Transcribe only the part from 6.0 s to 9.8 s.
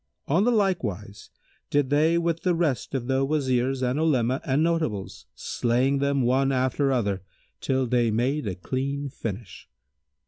one after other, till they made a clean finish.